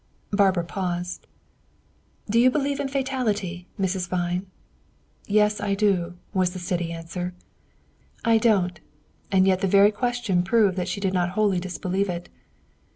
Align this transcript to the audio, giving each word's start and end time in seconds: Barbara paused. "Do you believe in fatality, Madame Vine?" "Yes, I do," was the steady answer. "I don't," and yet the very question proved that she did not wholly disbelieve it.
Barbara 0.31 0.63
paused. 0.63 1.27
"Do 2.27 2.39
you 2.39 2.49
believe 2.49 2.79
in 2.79 2.87
fatality, 2.87 3.67
Madame 3.77 4.01
Vine?" 4.01 4.47
"Yes, 5.27 5.61
I 5.61 5.75
do," 5.75 6.15
was 6.33 6.53
the 6.53 6.57
steady 6.59 6.91
answer. 6.91 7.35
"I 8.25 8.39
don't," 8.39 8.79
and 9.31 9.45
yet 9.45 9.61
the 9.61 9.67
very 9.67 9.91
question 9.91 10.41
proved 10.41 10.75
that 10.75 10.87
she 10.87 10.99
did 11.01 11.13
not 11.13 11.29
wholly 11.37 11.59
disbelieve 11.59 12.09
it. 12.09 12.29